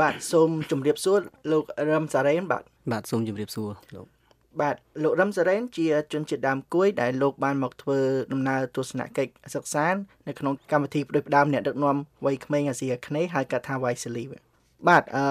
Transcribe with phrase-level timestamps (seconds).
[0.00, 1.20] បាទសូមជម្រាបសួរ
[1.52, 2.62] លោករឹមសារ៉េនបាទ
[2.92, 4.06] បាទសូមជម្រាបសួរលោក
[4.60, 7.98] បាទលោករឹមសារ៉េនជាជនជាតិដើមគួយដែលលោកបានមកធ្វើ
[8.32, 9.86] ដំណើរទស្សនកិច្ចសិក្សា
[10.28, 14.24] នៅក្នុងកម្មវិធីផ្ដួចផ្ដើមអ្នកដឹកនាំវ័យក្មេងអាស៊ីអាគ្នេយ៍ហៅកាត់ថា Wisely
[14.88, 15.24] បាទអឺ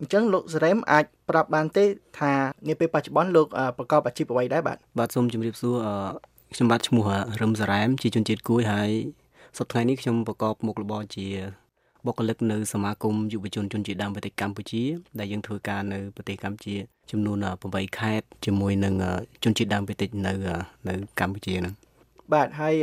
[0.00, 1.84] អញ្ចឹងលោកសារ៉េមអាចប្រាប់បានទេ
[2.20, 2.32] ថា
[2.68, 3.46] នាពេលបច្ចុប្បន្នលោក
[3.78, 5.94] ប្រកបអាជីពអ្វីដែរបាទបាទសូមជម្រាបសួរអឺ
[6.54, 7.04] ខ្ញុំបាទឈ្មោះ
[7.40, 8.90] រឹមសារ៉ែមជាជនជាតិគួយហើយ
[9.58, 11.28] សប្តាហ៍នេះខ្ញុំប្រកបមុខរបរជា
[12.06, 14.82] បុគ្គលិកនៅសមាគមយុវជនជនជាតិដើមប្រទេសកម្ពុជា
[15.18, 16.74] ដែលយើងធ្វើការនៅប្រទេសកម្ពុជា
[17.10, 17.36] ចំនួន
[17.68, 18.94] 8ខេត្តជាមួយនឹង
[19.44, 20.32] ជនជាតិដើមភាគតិចនៅ
[20.88, 21.74] នៅកម្ពុជាហ្នឹង
[22.34, 22.74] បាទហើយ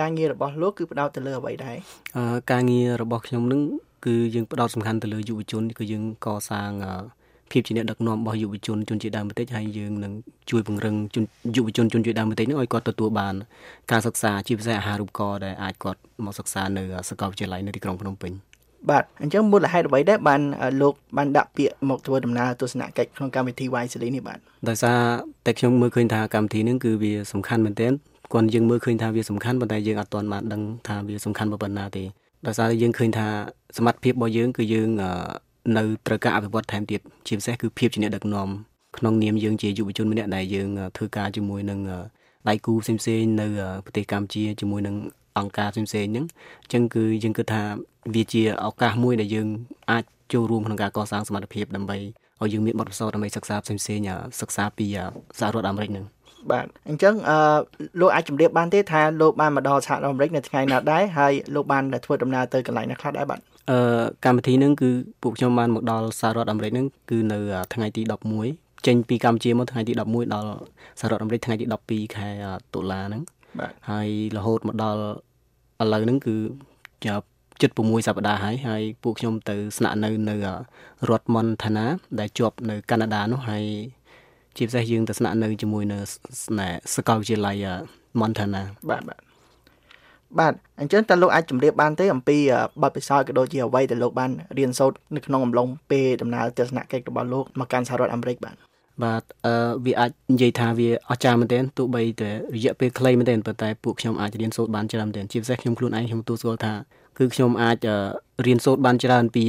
[0.00, 1.76] ការងាររបស់លោកគឺផ្ដោតទៅលើអ្វីដែរ
[2.16, 3.62] អឺការងាររបស់ខ្ញុំនឹង
[4.06, 6.72] គឺយើងផ្ដោតសំខាន់ទៅលើយុវជនគឺយើងកសាង
[7.52, 10.12] ភាពជាអ្នកដឹកនាំរបស់យុវជនជនជាតិដើមប្រទេសហើយយើងនឹង
[10.50, 10.94] ជួយពង្រឹង
[11.56, 13.34] យុវជនជនជាតិដើមប្រទេសនឹងឲ្យគាត់ទទួលបាន
[13.90, 18.32] ការសិក្សាជាពិសេសអាហារូបករណ៍ដែលអាចគាត់មកសិក្សានៅសាកលវិទ្យាល័យនៅទីក្រុងភ្នំពេញ
[18.88, 20.40] បាទអញ្ចឹងមូលហេតុអ្វីដែរបាន
[20.80, 24.38] លោកបានដាក់ពាក្យមកធ្វើដំណើរទស្សនកិច្ចក្នុងកម្មវិធី Wisely នេះបាទ
[24.68, 24.98] ដោយសារ
[25.46, 27.92] តែខ្ញុំមើលឃើញថាកម្មវិធីនេះគឺវាសំខាន់មែនទែន
[28.32, 32.04] គាត់យើងមើលឃើញថាវាសំខាន់ប៉ុន្តែយើងអត់ទាន់បានដឹងថាវាសំខាន់ប៉ុណ្ណាទេ
[32.46, 33.26] ដោយសារយើងឃើញថា
[33.76, 34.88] សមត្ថភាពរបស់យើងគឺយើង
[35.76, 38.48] នៅត្រូវការអភិវឌ្ឍថែមទៀតជាពិសេសគឺភាពជាអ្នកដឹកនាំ
[38.98, 41.78] ក្នុងនាមយើងជាយុវជនម្នាក់ដែលយើងធ្វើការជាមួយនឹង
[42.48, 43.46] ដៃគូផ្សេងៗនៅ
[43.84, 44.96] ប្រទេសកម្ពុជាជាមួយនឹង
[45.42, 46.26] អង្គការផ្សេងៗហ្នឹង
[46.62, 47.62] អញ្ចឹងគឺយើងគិតថា
[48.14, 49.48] វាជាឱកាសមួយដែលយើង
[49.90, 51.98] អាចចូលរួមក្នុងការកសាងសមត្ថភាពដើម្បី
[52.42, 53.80] ឲ្យយើងមានបទពិសោធន៍ដើម្បីសិក្សាផ្សេងៗ
[54.40, 54.86] សិក្សាពី
[55.38, 56.06] សហរដ្ឋអាមេរិកហ្នឹង
[56.50, 57.36] បាទអញ្ចឹងអឺ
[58.00, 64.90] លោកអាចជម្រាបបានទេថាលោកបានមកដល់សហរដ្ឋអាមេរិកនៅថ្ងៃណាដែរហើយលោកបានធ្វើដំណើរទៅកន្លែងណាខ្លះដែរបាទអឺកម្មវិធីហ្នឹងគឺ
[65.22, 67.38] ពួកខ្ញុំបានមកដល់សហរដ្ឋអាមេរិកហ្នឹងគឺនៅ
[67.74, 68.02] ថ្ងៃទី
[68.44, 70.50] 11ចេញពីកម្ពុជាមកថ្ងៃទី11ដល់
[71.00, 72.28] សហរដ្ឋអាមេរិកថ្ងៃទី12ខែ
[72.74, 73.22] តុលាហ្នឹង
[73.58, 75.02] បាទហើយរហូតមកដល់
[75.80, 76.36] ឥឡូវហ្នឹងគឺ
[77.06, 77.26] ចាប់
[77.60, 80.36] ជិត6សប្តាហ៍ហើយហើយពួកខ្ញុំទៅស្នាក់នៅនៅ
[81.08, 81.86] រដ្ឋមន្តាណា
[82.20, 83.64] ដែលជាប់នៅកាណាដានោះហើយ
[84.56, 85.98] ជាពិសេសយើងទៅស្នាក់នៅជាមួយនៅ
[86.94, 87.56] សាកលវិទ្យាល័យ
[88.20, 89.20] Montana បាទបាទ
[90.38, 92.36] បាទអញ្ចឹងតើលោកអាចជម្រាបបានទេអំពី
[92.82, 98.69] បទពិសោធន៍ក៏ដូចជាអ្វីដែលលោកបានរៀនសូត្រនៅក្នុងអំឡុងពេលដំណើរទស្សនកិច្ចរបស់លោកមកកាន់សហរដ្ឋអាមេរិកបាទ
[99.04, 106.74] បាទអឺវាអាចនិយាយថាវាអស្ចារ្យមែនទែនទោះបីតែរយៈពេលខ្លីមែនទែនប៉ុន្តែពួកខ្ញុំអាចរៀនសូត្របានច្រើនមែនទែនជាពិសេសខ្ញុំខ្លួនឯងខ្ញុំទូស្គាល់ថា
[107.18, 107.78] គឺខ្ញុំអាច
[108.46, 109.42] រៀនសូត្របានច្រើនពី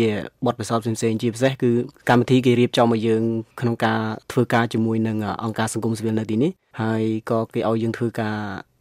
[0.46, 1.72] បទពិសោធន៍ផ្សេងៗជាពិសេសគឺ
[2.10, 3.24] កម្មវិធីគេរៀបចំឲ្យយើង
[3.62, 4.00] ក្នុងការ
[4.32, 6.52] ធ្វើការជាមួយនឹងអង្គការសង្គមស៊ីវិលនៅទីនេះ
[6.82, 8.38] ហើយក៏គេឲ្យយើងធ្វើការ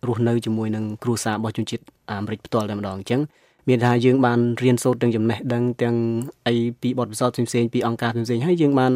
[0.09, 3.21] រស់នៅជាមួយនឹងគ្រួសាររបស់ជនជាតិអាមេរិកផ្ទាល់តែម្ដងអញ្ចឹង
[3.69, 5.97] មានថាយើងបានរៀនសូត្រទាំងចំណេះដឹងទាំង
[6.47, 8.93] អីពីបទពិសោធន៍ផ្សេងៗពីអង្គការផ្សេងៗហើយយើងបាន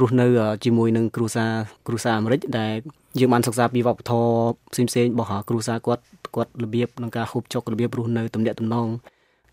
[0.00, 0.26] រស់នៅ
[0.64, 1.52] ជាមួយនឹងគ្រួសារ
[1.86, 2.74] គ្រួសារអាមេរិកដែល
[3.20, 4.30] យើងបានសិក្សាពីវប្បធម៌
[4.72, 6.02] ផ្សេងៗរបស់គ្រួសារគាត់
[6.34, 8.88] គាត់របៀបក្នុងការហូបចុករបៀបរស់នៅទំនាក់ទំនង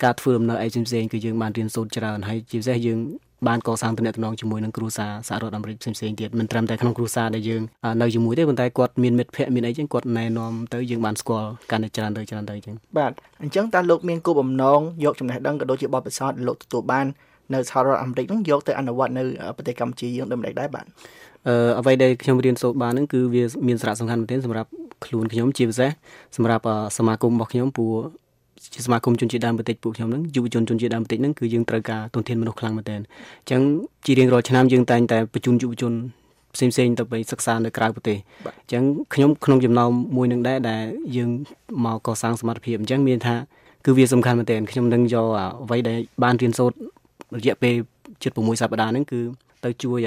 [0.03, 2.99] ការធ្វើដំណើរអីផ្សេងៗគឺយើងបានរៀនសូត្រច្រើនហើយជាពិសេសយើង
[3.47, 7.61] បានកសាងទំនាក់ទំនងជាមួយនឹងគ្រួសារសហរដ្ឋអាមេរិកផ្សេងៗទៀតមិនត្រឹមតែក្នុងគ្រួសារដែលយើង
[8.01, 13.11] នៅជាមួយទេប៉ុន្តែគាត់មានមិត្តភ័ក្តិមានអីចឹងគាត់ណែនាំទៅយើងបានស្គាល់កាន់តែច្រើនទៅច្រើនទៅចឹងបាទ
[13.41, 17.05] អញ្ចឹងតើលោកមានគោលបំណងយកចំណេះដឹងក៏ដូចជាបទពិសោធន៍លោកទទួលបាន
[17.55, 19.23] នៅសហរដ្ឋអាមេរិកហ្នឹងយកទៅអនុវត្តនៅ
[19.57, 20.85] ប្រទេសកម្ពុជាយើងដូចម្ដេចដែរបាទ
[21.47, 24.69] អឺអ្វីដែលខ្ញុំរៀនសូត្របានហ្នឹងគឺវាមានសារៈសំខាន់មែនទែនសម្រាប់
[25.05, 25.91] ខ្លួនខ្ញុំជាពិសេស
[26.35, 26.63] សម្រាប់
[26.97, 27.93] សមាគមរបស់ខ្ញុំព្រោះ
[28.73, 33.61] ជាសមាគមជនជាតិដើមប្រទេសពួកខ្ញុំហ្នឹងយុវជនជនជាតិដើមប្រទេសហ្នឹងគឺយើងត្រូវការទុនធានមនុស្សខ្លាំងមែនទែនអញ្ចឹង
[34.05, 35.93] ជារៀងរាល់ឆ្នាំយើងតែងតែបញ្ជូនយុវជន
[36.55, 38.17] ផ្សេងផ្សេងទៅไปសិក្សានៅក្រៅប្រទេស
[38.59, 40.83] អញ្ចឹងខ្ញុំក្នុងចំណោមមួយនឹងដែរដែល
[41.15, 41.29] យើង
[41.85, 43.35] មកកសាងសមត្ថភាពអញ្ចឹងមានថា
[43.85, 45.27] គឺវាសំខាន់មែនទែនខ្ញុំនឹងយក
[45.63, 46.77] អ្វីដែលបានរៀនសូត្រ
[47.37, 47.75] រយៈពេល
[48.23, 49.21] ជិត6សប្តាហ៍ហ្នឹងគឺ
[49.65, 49.99] ទៅជួយ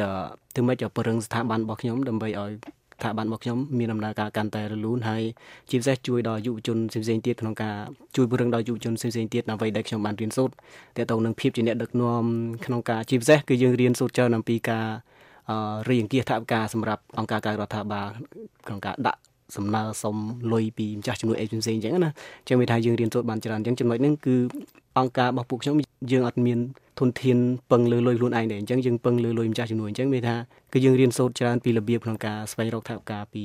[0.55, 2.53] ធ្វើម៉េចឲ្យពង្រឹងស្ថាប័នរបស់ខ្ញុំដើម្បីឲ្យ
[2.99, 5.23] ស្ថាប័នរបស់ខ្ញុំមានដំណើរការកាន់តែរលូនហើយ
[5.71, 7.77] ជាពិសេសជួយដល់យុវជនផ្សេងៗទៀតក្នុងការ
[8.17, 10.55] ជួយពង្រឹងដល់យុវជនផ្សេងៗទៀតដើម្បីដែលខ្ញុំបានរៀនសូត្រ
[10.97, 12.25] ទាក់ទងនឹងភាពជាអ្នកដឹកនាំ
[12.65, 14.87] ក្នុងការជាពិសេសគឺយើងរៀនសូត្រច្រើនអំពីការ
[15.51, 15.57] អឺ
[15.89, 18.09] រៀបអង្គាសថវិកាសម្រាប់អង្គការការរដ្ឋាភិបាល
[18.67, 19.21] ក្នុងការដាក់
[19.57, 20.17] សំណើសុំ
[20.53, 22.11] លុយពីម្ចាស់ជំនួយអេផ្សេងៗអញ្ចឹងណា
[22.41, 24.37] អញ្ចឹងមានថាយើងរៀនសូត្របានច្រើនអញ្ចឹងចំណុចហ្នឹងគឺ
[24.99, 25.75] អង្គការរបស់ពួកខ្ញុំ
[26.13, 26.59] យើងអត់មាន
[26.99, 27.39] ធនធាន
[27.71, 30.37] ពឹងលើលុយខ្លួនឯងទេអញ្ចឹងយើងពឹងលើលុយម្ចាស់ជំនួយអញ្ចឹងមានថា
[30.73, 33.45] គឺយើងរៀនសូត្រច្រើនពីរបៀបក្នុងការស្វែងរកថវិកាពី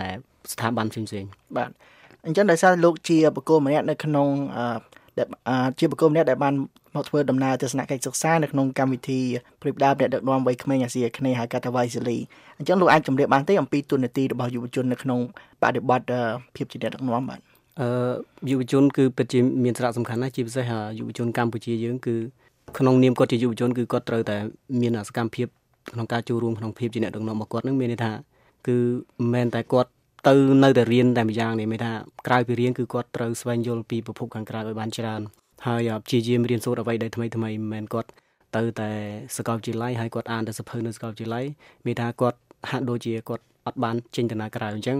[0.00, 0.10] ណែ
[0.52, 1.70] ស្ថាប័នផ្សេងៗបាទ
[2.26, 4.66] អញ្ចឹងដោយសារលោកជាបកគោម្នាក់នៅក្នុងអឺ
[5.78, 6.54] ជាបកគោម្នាក់ដែលបាន
[6.96, 9.20] មកធ្វើដំណើរទស្សនកិច្ចសិក្សានៅក្នុងកម្មវិធី
[9.62, 12.18] ព្រៀបដើមអ្នកដឹកនាំវ័យក្មេងអាស៊ីអាគ្នេយ៍ហៅកាត់ថា Wisely
[12.58, 15.20] អញ្ចឹងលោកអាចជម្រាបបានទេអំពីទូនាទីរបស់យុវជននៅក្នុង
[15.62, 16.20] បដិបត្តិ
[16.56, 17.40] ភាពជាអ្នកដឹកនាំបាទ
[17.80, 17.88] អឺ
[18.50, 20.64] យុវជនគឺពិតជាមានសារៈសំខាន់ណាស់ជាពិសេស
[20.98, 22.16] យុវជនកម្ពុជាយើងគឺ
[22.78, 24.36] ក្នុងនាមគាត់ជាយុវជនគឺគាត់ត្រូវតែ
[24.80, 25.46] មានសកម្មភាព
[25.92, 28.12] ក្នុងការចូលរួមក្នុងភាពជាអ្នកដឹកនាំរបស់គាត់នឹងមានន័យថា
[28.66, 28.76] គឺ
[29.18, 29.90] មិនមែនតែគាត់
[30.28, 30.34] ទៅ
[30.64, 31.92] នៅតែរៀនតែម្យ៉ាងនេះមានថា
[32.26, 35.20] ក្រៅពីរៀនគឺគាត់ត្រូវស្វែងយល់ពីប្រភពខាងក្រៅឲ្យបានច្រើន
[35.66, 38.08] ហើយព្យាយាមរៀនសូត្រអ្វីដែលថ្មីថ្មីមិនមែនគាត់
[38.56, 38.90] ទៅតែ
[39.36, 41.44] សាកលវិទ្យាល័យហើយគាត់អានតែសភៅនៅសាកលវិទ្យាល័យ
[41.86, 42.38] មានថាគាត់
[42.70, 44.98] ហាក់ដូចជាគាត់អត់បានចេញទៅណាក្រៅអញ្ចឹង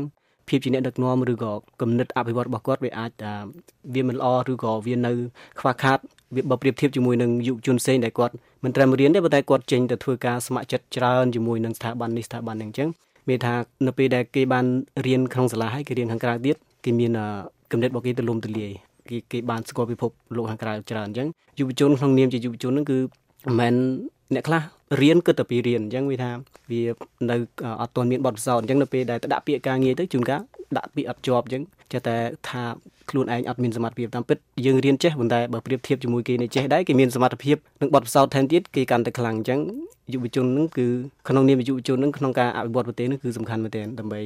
[0.49, 3.11] ភាពជាអ្នកដឹកនាំឬក៏គំនិតអភិវឌ្ឍរបស់គាត់វាអាច
[3.95, 5.13] វាមិនល្អឬក៏វានៅ
[5.61, 5.99] ខ្វះខាត
[6.35, 8.35] វាបើប្រៀបធៀបជាមួយនឹងយុវជនផ្សេងដែលគាត់
[8.65, 12.89] មិនត្រឹមរៀនទេប៉ុន្តែគាត់ចេញទៅធ្វើការស្ម័គ្រចិត្តច្រើនជាមួយនឹងស្ថាប័ននេះស្ថាប័ននេះអញ្ចឹង
[13.29, 13.55] មានថា
[13.87, 14.67] នៅពេលដែលគេបាន
[15.07, 17.13] រៀនក្នុងសាលាហើយគេរៀនខាងក្រៅទៀតគេមាន
[17.73, 18.71] គំនិតរបស់គេទូលំទូលាយ
[19.09, 21.29] គេគេបានស្គាល់ពិភពលោកខាងក្រៅច្រើនអញ្ចឹង
[21.59, 22.99] យុវជនក្នុងនាមជាយុវជនហ្នឹងគឺ
[23.47, 23.75] មិនមែន
[24.35, 24.63] អ្នកខ្លះ
[25.01, 26.31] រៀនគិតតែពីរៀនអញ្ចឹងវាថា
[26.71, 26.83] វា
[27.31, 27.37] នៅ
[27.81, 30.41] អត់ទាន់មានបទពិសោធន៍អញ្ចឹងនៅពេលដែលទៅដាក់ពាក្យការងារទៅជួនកាល
[30.77, 31.63] ដាក់ពាក្យអត់ជាប់អញ្ចឹង
[31.93, 32.17] ចេះតែ
[32.49, 32.63] ថា
[33.11, 39.61] ខ្លួនឯងអត់មានសមត្ថភាពតាមពិតយើងរៀនចេះប៉ុន្តែបើប្រៀបធៀបជាមួយគេនេះចេះដែរគេមានសមត្ថភាពនិងបទពិសោធន៍ថែមទៀតគេកាន់តែខ្លាំងអញ្ចឹង
[40.13, 40.87] យុវជននឹងគឺ
[41.29, 44.21] ក្នុងនាមយុវជននឹងក្នុងការអភិវឌ្ឍប្រទេសនឹងគឺសំខាន់មែនទែនដើម្បី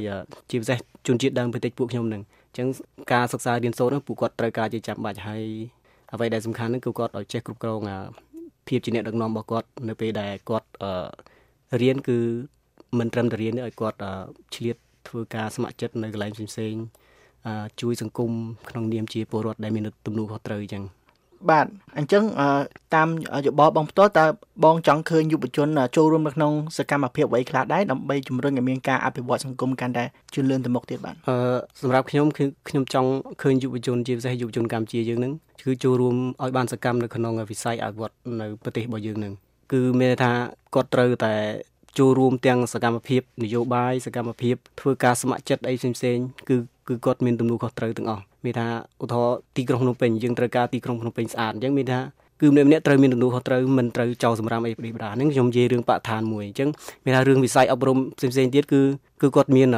[0.50, 2.68] ជាពិសេសជនជាតិដើមភាគតិចពួកខ្ញុំនឹងអញ្ចឹង
[3.12, 5.42] ការសិក្សារៀនសូត្រនឹងពួកគាត់ត្រូវការជាចាំបាច់ហើយ
[6.12, 7.80] អ្វីដែលសំខាន់នឹងគឺគាត់ឲ្យចេះគ្រប់គ្រង
[8.70, 10.68] ភាពជាអ្នកដឹកនាំរបស់គាត់នៅពេលដែលគាត់
[11.80, 12.18] រៀនគឺ
[12.98, 13.98] មិនត្រឹមតែរៀនទេឲ្យគាត់
[14.54, 14.76] ឆ្លៀត
[15.08, 16.84] ធ្វើការស្ម័គ្រចិត្តនៅកន្លែងផ្សេងៗ
[17.80, 18.32] ជួយសង្គម
[18.70, 20.84] ក្នុងនាមជាពលរដ្ឋដែលមានទំនួលខុសត្រូវអញ្ចឹង
[21.50, 21.66] បាទ
[21.98, 22.24] អញ្ចឹង
[22.94, 23.08] តាម
[23.46, 24.26] យោបល់បងផ្ទាល់តើ
[24.64, 30.04] បងចង់ឃើញយុវជនចូលរួមនៅក្នុងសកម្មភាពអ្វីខ្លះដែរដើម្បីជំរុញឲ្យមានការអភិវឌ្ឍសង្គមកាន់តែ
[30.34, 31.36] ជឿនលឿនទៅមុខទៀតបាទអឺ
[31.80, 33.10] សម្រាប់ខ្ញុំគឺខ្ញុំចង់
[33.42, 35.32] ឃើញយុវជនជាពិសេសយុវជនកម្ពុជាយើងនឹង
[35.62, 39.32] គឺចូលរួមឲ្យបានសកម្មនៅក្នុងវិស័យអភិវឌ្ឍនៅប្រទេសរបស់យើងនឹង
[39.72, 40.32] គឺមានថា
[40.74, 41.34] គាត់ត្រូវតែ
[41.98, 46.56] ចូលរួមទាំងសកម្មភាពនយោបាយសកម្មភាពធ្វើការស្ម័គ្រចិត្តអីផ្សេងៗគឺ
[46.90, 48.66] គឺគាត់មានទំនួលខុសត្រូវទាំងអស់មានថា
[49.02, 52.00] ឧទាហរណ៍ទីក្រុងភ្នំពេញយើងត្រូវការទីក្រុងភ្នំពេញស្អាតអញ្ចឹងមានថា
[52.40, 56.68] គឺម្នាក់ម្នាក់ត្រូវមានទំនួលខុសត្រូវមិនត្រូវចោលសម្រាមអីប្រទេសបដាហ្នឹងខ្ញុំនិយាយរឿងបរិស្ថានមួយអញ្ចឹង
[57.04, 58.80] មានថារឿងវិស័យអប់រំផ្សេងៗទៀតគឺ
[59.22, 59.68] គឺគាត់មាន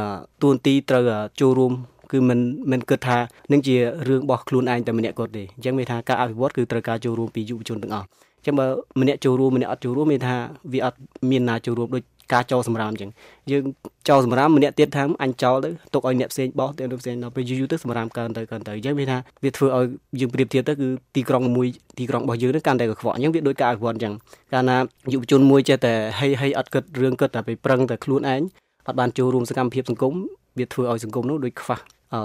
[0.43, 1.03] ទួនាទីត្រូវ
[1.41, 1.73] ចូលរួម
[2.12, 2.38] គឺមិន
[2.70, 3.19] មិនគិតថា
[3.53, 3.76] នឹងជា
[4.08, 8.67] រឿងរបស់ខ្លួនឯងតែម្នាក់គាត់ទេអញ្ចឹងមានថាការអភិវឌ្ឍគឺត្រូវការចូលរួមពីយុវជនទាំងអស់អញ្ចឹងបើ
[9.00, 10.37] ម្នាក់ចូលរួមម្នាក់អត់ចូលរួមមានថា
[10.73, 10.99] វាអត់
[11.31, 13.11] មានណាចូលរួមដូច ការចោលសម្រាមអញ្ចឹង
[13.50, 13.64] យើង
[14.08, 19.87] ចោលសម្រាមម្នាក់ទៀតថាអញចោលទៅទុកឲ្យអ្នកផ្សេងបោះទៅផ្សេងដល់ពេលយូរយូរទៅសម្រាមកើនទៅកើនទៅអញ្ចឹងវាថាវាធ្វើឲ្យ
[20.20, 21.67] យើងប្រៀបធៀបទៅគឺទីក្រុងមួយ
[21.99, 24.12] ទីក្រុងរបស់យើងនឹងកាន់តែកខ្វក់អញ្ចឹងវាដូចការអភិវឌ្ឍអញ្ចឹង
[24.52, 24.76] កាលណា
[25.12, 28.43] យុវជនមួយចេះតែហីហីអត់គិតរឿងគិតតែไปប្រឹងតែខ្លួនឯង
[28.88, 30.14] អត់បានចូលរួមសកម្មភាពសង្គម
[30.58, 31.79] វាធ្វើឲ្យសង្គមនោះដូចខ្វះ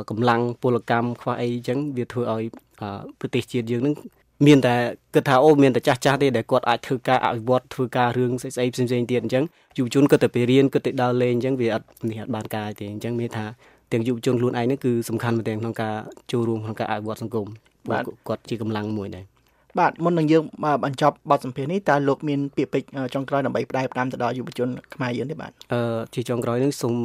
[0.10, 2.44] កម្លាំងពលកម្មខ្វះអីអញ្ចឹងវាធ្វើឲ្យ
[3.20, 3.96] ប្រទេសជាតិយើងនឹង
[4.46, 4.76] មានតែ
[5.14, 9.44] គិតថាអូមានតែចាស់ចាស់ទេដែលគាត់អាចធ្វើការអភិវឌ្ឍធ្វើការរឿងស្អីស្អីផ្សេងផ្សេងទៀតអញ្ចឹង
[9.78, 13.46] យុវជនគិតតែទៅរៀនគិតទៅដើរលេងអញ្ចឹងវាអត់នេះអត់បានការទេអញ្ចឹងមានថា
[13.92, 15.94] ទាំងយុវជនខ្លួនឯងនេះគឺសំខាន់មែនទែនក្នុងការ
[16.32, 17.48] ចូលរួមក្នុងការអភិវឌ្ឍសង្គម
[17.92, 19.26] បាទគាត់ជាកម្លាំងមួយដែរ
[19.80, 20.44] បាទមុននឹងយើង
[20.86, 26.96] បញ្ចប់បទសម្ភាសន៍នេះតើលោកមានពាក្យពេចន៍ចុងក្រោយដើម្បីផ្ដាយផ្ដាំទៅដល់យុវជនខ្មែរយើងទេបាទអឺជាចុងក្រោយនេះសូម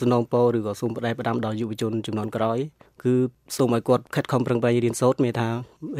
[0.00, 2.58] សំណូមពរឬក៏សូមផ្ដាយផ្ដាំដល់យុវជនចំនួនក្រោយ
[3.04, 3.14] គឺ
[3.56, 5.48] សូមឲ្យគាត់ខិតខំប្រឹងប្រែងរៀនសូត្រមានថា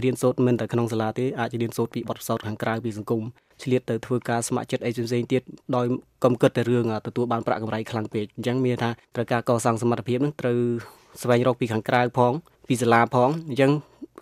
[0.04, 3.22] រៀនសូត្រមិនតែក្នុងសាលាទេអាចរៀនសូត្រពីបទពិសោធន៍ខាងក្រៅពីសង្គម
[3.62, 5.42] ឆ្លៀតទៅធ្វើការស្ម័គ្រចិត្តអីផ្សេងៗទៀត
[5.76, 5.86] ដោយ
[6.24, 10.58] កុំគិតតែរឿងទទួលបានប្រាក់កម្រៃខ្លាំងពេកអញ្ចឹងមានថាត្រូវការកសាងសមត្ថភាពនឹងត្រូវ
[11.22, 12.32] ស្វែងរកពីខាងក្រៅផង
[12.68, 13.70] ពីសាលាផងអញ្ចឹង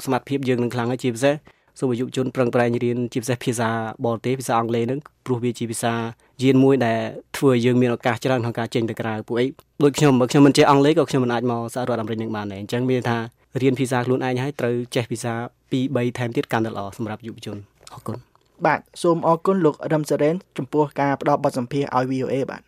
[0.04, 1.34] សមត្ថភាពយើងនឹងខ្លាំងហើយជាពិសេស
[1.78, 3.70] សូមយុវជនប្រឹងប្រែងរៀនជាពិសេសភាសា
[4.04, 5.92] បរទេសភាសាអង់គ្លេសហ្នឹងព្រោះវាជាភាសា
[6.42, 6.98] យានមួយដែល
[7.36, 9.46] ធ្វើឲ្យយើងមានឱកាសច្រើនក្នុងការចេញទៅក្រៅពួកអី
[9.82, 13.18] ដូចខ្ញុំបើខ្ញុំមិនចេះអង់គ្លេសក៏ខ្ញុំមិនអាចមកសហរដ្ឋអាមេរិកនឹងបានដែរអញ្ចឹងមានថា
[13.62, 15.32] រៀនភាសាខ្លួនឯងហើយត្រូវចេះភាសា
[15.72, 17.56] 2 3ថែមទៀតកាន់តែល្អសម្រាប់យុវជន
[17.94, 18.16] អរគុណ
[18.66, 22.62] បាទសូមអរគុណលោករឹមសារ៉េនចំពោះការផ្ដល់បទសម្ភាសន៍ឲ្យ VOA បាទ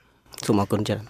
[0.46, 1.02] សូមអរគុណច្រើន